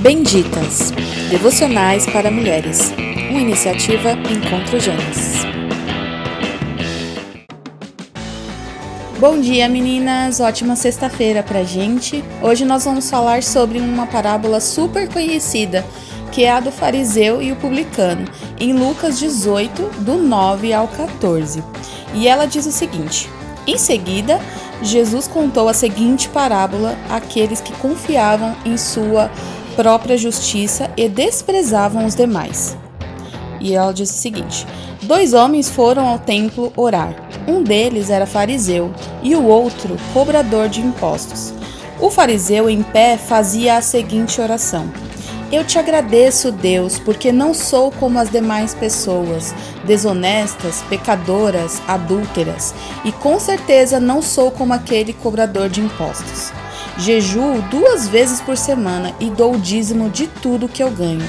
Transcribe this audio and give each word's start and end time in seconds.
Benditas 0.00 0.92
Devocionais 1.28 2.06
para 2.06 2.30
Mulheres, 2.30 2.90
uma 3.28 3.38
iniciativa 3.38 4.12
Encontro 4.12 4.80
Gênesis. 4.80 5.44
Bom 9.18 9.38
dia, 9.38 9.68
meninas! 9.68 10.40
Ótima 10.40 10.74
sexta-feira 10.74 11.42
pra 11.42 11.64
gente. 11.64 12.24
Hoje 12.40 12.64
nós 12.64 12.86
vamos 12.86 13.10
falar 13.10 13.42
sobre 13.42 13.78
uma 13.78 14.06
parábola 14.06 14.58
super 14.58 15.06
conhecida, 15.06 15.84
que 16.32 16.44
é 16.44 16.50
a 16.50 16.60
do 16.60 16.72
fariseu 16.72 17.42
e 17.42 17.52
o 17.52 17.56
publicano, 17.56 18.24
em 18.58 18.72
Lucas 18.72 19.18
18, 19.18 19.82
do 20.00 20.16
9 20.16 20.72
ao 20.72 20.88
14. 20.88 21.62
E 22.14 22.26
ela 22.26 22.46
diz 22.46 22.64
o 22.64 22.72
seguinte: 22.72 23.28
Em 23.66 23.76
seguida, 23.76 24.40
Jesus 24.80 25.28
contou 25.28 25.68
a 25.68 25.74
seguinte 25.74 26.26
parábola 26.30 26.96
àqueles 27.10 27.60
que 27.60 27.74
confiavam 27.74 28.56
em 28.64 28.78
sua 28.78 29.30
própria 29.80 30.18
justiça 30.18 30.90
e 30.94 31.08
desprezavam 31.08 32.04
os 32.04 32.14
demais. 32.14 32.76
E 33.58 33.74
ela 33.74 33.94
diz 33.94 34.10
o 34.10 34.12
seguinte: 34.12 34.66
Dois 35.04 35.32
homens 35.32 35.70
foram 35.70 36.06
ao 36.06 36.18
templo 36.18 36.70
orar. 36.76 37.14
Um 37.48 37.62
deles 37.62 38.10
era 38.10 38.26
fariseu 38.26 38.92
e 39.22 39.34
o 39.34 39.46
outro 39.46 39.96
cobrador 40.12 40.68
de 40.68 40.82
impostos. 40.82 41.54
O 41.98 42.10
fariseu, 42.10 42.68
em 42.68 42.82
pé, 42.82 43.16
fazia 43.16 43.78
a 43.78 43.80
seguinte 43.80 44.38
oração: 44.38 44.90
eu 45.50 45.64
te 45.64 45.78
agradeço, 45.78 46.52
Deus, 46.52 46.98
porque 46.98 47.32
não 47.32 47.54
sou 47.54 47.90
como 47.90 48.18
as 48.18 48.30
demais 48.30 48.74
pessoas, 48.74 49.54
desonestas, 49.86 50.82
pecadoras, 50.90 51.80
adúlteras, 51.88 52.74
e 53.02 53.10
com 53.10 53.40
certeza 53.40 53.98
não 53.98 54.20
sou 54.20 54.50
como 54.50 54.74
aquele 54.74 55.14
cobrador 55.14 55.70
de 55.70 55.80
impostos. 55.80 56.52
Jejuo 57.00 57.62
duas 57.70 58.06
vezes 58.06 58.42
por 58.42 58.58
semana 58.58 59.14
e 59.18 59.30
dou 59.30 59.54
o 59.54 59.58
dízimo 59.58 60.10
de 60.10 60.26
tudo 60.26 60.68
que 60.68 60.82
eu 60.82 60.90
ganho. 60.90 61.26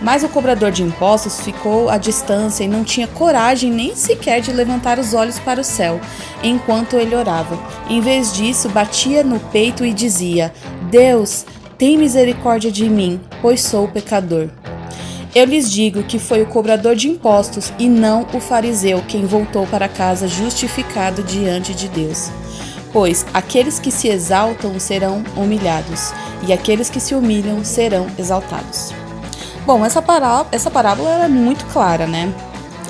Mas 0.00 0.24
o 0.24 0.30
cobrador 0.30 0.70
de 0.70 0.82
impostos 0.82 1.42
ficou 1.42 1.90
à 1.90 1.98
distância 1.98 2.64
e 2.64 2.68
não 2.68 2.84
tinha 2.84 3.06
coragem 3.06 3.70
nem 3.70 3.94
sequer 3.94 4.40
de 4.40 4.50
levantar 4.50 4.98
os 4.98 5.12
olhos 5.12 5.38
para 5.38 5.60
o 5.60 5.64
céu 5.64 6.00
enquanto 6.42 6.96
ele 6.96 7.14
orava. 7.14 7.58
Em 7.90 8.00
vez 8.00 8.32
disso, 8.32 8.70
batia 8.70 9.22
no 9.22 9.38
peito 9.38 9.84
e 9.84 9.92
dizia: 9.92 10.54
Deus, 10.90 11.44
tem 11.76 11.98
misericórdia 11.98 12.72
de 12.72 12.88
mim, 12.88 13.20
pois 13.42 13.60
sou 13.60 13.88
pecador. 13.88 14.48
Eu 15.34 15.44
lhes 15.44 15.70
digo 15.70 16.02
que 16.02 16.18
foi 16.18 16.40
o 16.40 16.46
cobrador 16.46 16.96
de 16.96 17.08
impostos 17.08 17.70
e 17.78 17.90
não 17.90 18.26
o 18.32 18.40
fariseu 18.40 19.04
quem 19.06 19.26
voltou 19.26 19.66
para 19.66 19.86
casa 19.86 20.26
justificado 20.26 21.22
diante 21.22 21.74
de 21.74 21.88
Deus. 21.88 22.30
Pois 22.92 23.26
aqueles 23.34 23.78
que 23.78 23.90
se 23.90 24.08
exaltam 24.08 24.78
serão 24.78 25.22
humilhados, 25.36 26.12
e 26.46 26.52
aqueles 26.52 26.88
que 26.88 27.00
se 27.00 27.14
humilham 27.14 27.64
serão 27.64 28.06
exaltados. 28.18 28.92
Bom, 29.66 29.84
essa, 29.84 30.00
parábola, 30.00 30.48
essa 30.50 30.70
parábola 30.70 31.24
é 31.24 31.28
muito 31.28 31.66
clara, 31.66 32.06
né? 32.06 32.32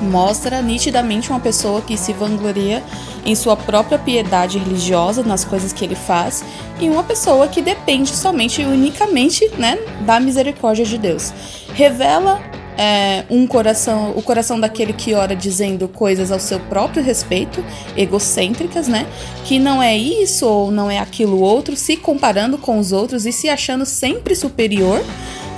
Mostra 0.00 0.60
nitidamente 0.60 1.30
uma 1.30 1.38
pessoa 1.38 1.80
que 1.80 1.96
se 1.96 2.12
vangloria 2.12 2.82
em 3.24 3.34
sua 3.34 3.56
própria 3.56 3.98
piedade 3.98 4.58
religiosa, 4.58 5.22
nas 5.22 5.44
coisas 5.44 5.72
que 5.72 5.84
ele 5.84 5.94
faz, 5.94 6.44
e 6.80 6.90
uma 6.90 7.04
pessoa 7.04 7.46
que 7.46 7.62
depende 7.62 8.10
somente 8.10 8.60
e 8.60 8.64
unicamente 8.64 9.48
né, 9.56 9.78
da 10.00 10.18
misericórdia 10.18 10.84
de 10.84 10.98
Deus. 10.98 11.32
Revela 11.74 12.40
é, 12.76 13.24
um 13.30 13.46
coração, 13.46 14.12
o 14.16 14.22
coração 14.22 14.58
daquele 14.58 14.92
que 14.92 15.14
ora 15.14 15.34
dizendo 15.34 15.86
coisas 15.88 16.32
ao 16.32 16.40
seu 16.40 16.58
próprio 16.58 17.02
respeito, 17.02 17.64
egocêntricas, 17.96 18.88
né? 18.88 19.06
Que 19.44 19.58
não 19.58 19.82
é 19.82 19.96
isso 19.96 20.46
ou 20.46 20.70
não 20.70 20.90
é 20.90 20.98
aquilo 20.98 21.40
outro, 21.40 21.76
se 21.76 21.96
comparando 21.96 22.58
com 22.58 22.78
os 22.78 22.92
outros 22.92 23.26
e 23.26 23.32
se 23.32 23.48
achando 23.48 23.86
sempre 23.86 24.34
superior, 24.34 25.02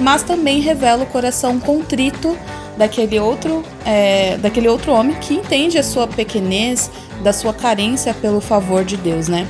mas 0.00 0.22
também 0.22 0.60
revela 0.60 1.04
o 1.04 1.06
coração 1.06 1.60
contrito 1.60 2.36
daquele 2.76 3.20
outro, 3.20 3.62
é, 3.84 4.36
daquele 4.38 4.68
outro 4.68 4.92
homem 4.92 5.16
que 5.16 5.34
entende 5.34 5.78
a 5.78 5.82
sua 5.82 6.08
pequenez, 6.08 6.90
da 7.22 7.32
sua 7.32 7.54
carência 7.54 8.12
pelo 8.12 8.40
favor 8.40 8.84
de 8.84 8.96
Deus, 8.96 9.28
né? 9.28 9.46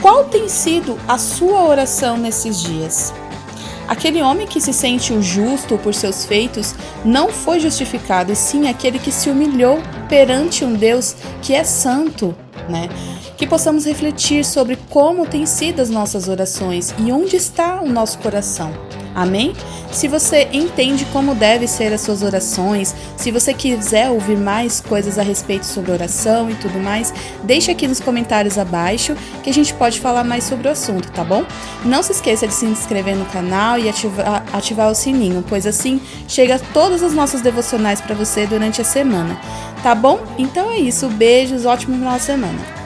Qual 0.00 0.24
tem 0.24 0.48
sido 0.48 0.98
a 1.08 1.18
sua 1.18 1.64
oração 1.64 2.16
nesses 2.16 2.62
dias? 2.62 3.12
Aquele 3.86 4.22
homem 4.22 4.46
que 4.46 4.60
se 4.60 4.72
sente 4.72 5.12
o 5.12 5.22
justo 5.22 5.76
por 5.78 5.94
seus 5.94 6.24
feitos 6.24 6.74
não 7.04 7.28
foi 7.28 7.60
justificado, 7.60 8.32
e 8.32 8.36
sim 8.36 8.68
aquele 8.68 8.98
que 8.98 9.12
se 9.12 9.28
humilhou 9.28 9.78
perante 10.08 10.64
um 10.64 10.72
Deus 10.72 11.14
que 11.42 11.54
é 11.54 11.62
santo, 11.64 12.34
né? 12.68 12.88
Que 13.36 13.46
possamos 13.46 13.84
refletir 13.84 14.44
sobre 14.44 14.76
como 14.88 15.26
têm 15.26 15.44
sido 15.44 15.80
as 15.80 15.90
nossas 15.90 16.28
orações 16.28 16.94
e 16.98 17.12
onde 17.12 17.36
está 17.36 17.82
o 17.82 17.88
nosso 17.88 18.18
coração. 18.18 18.72
Amém? 19.14 19.54
Se 19.92 20.08
você 20.08 20.48
entende 20.52 21.04
como 21.12 21.36
deve 21.36 21.68
ser 21.68 21.92
as 21.92 22.00
suas 22.00 22.22
orações, 22.22 22.94
se 23.16 23.30
você 23.30 23.54
quiser 23.54 24.10
ouvir 24.10 24.36
mais 24.36 24.80
coisas 24.80 25.18
a 25.18 25.22
respeito 25.22 25.64
sobre 25.64 25.92
oração 25.92 26.50
e 26.50 26.54
tudo 26.56 26.80
mais, 26.80 27.14
deixe 27.44 27.70
aqui 27.70 27.86
nos 27.86 28.00
comentários 28.00 28.58
abaixo 28.58 29.16
que 29.42 29.50
a 29.50 29.54
gente 29.54 29.72
pode 29.74 30.00
falar 30.00 30.24
mais 30.24 30.42
sobre 30.42 30.66
o 30.66 30.72
assunto, 30.72 31.12
tá 31.12 31.22
bom? 31.22 31.44
Não 31.84 32.02
se 32.02 32.10
esqueça 32.10 32.48
de 32.48 32.54
se 32.54 32.66
inscrever 32.66 33.14
no 33.14 33.26
canal 33.26 33.78
e 33.78 33.88
ativar, 33.88 34.44
ativar 34.52 34.90
o 34.90 34.94
sininho, 34.94 35.44
pois 35.48 35.64
assim 35.64 36.00
chega 36.26 36.58
todas 36.72 37.02
as 37.02 37.12
nossas 37.14 37.40
devocionais 37.40 38.00
para 38.00 38.16
você 38.16 38.46
durante 38.46 38.80
a 38.80 38.84
semana, 38.84 39.38
tá 39.82 39.94
bom? 39.94 40.20
Então 40.36 40.70
é 40.70 40.78
isso, 40.78 41.08
beijos, 41.08 41.64
ótimo 41.64 41.96
final 41.96 42.16
de 42.16 42.22
semana. 42.22 42.83